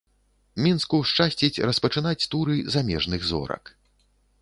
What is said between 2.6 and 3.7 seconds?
замежных зорак.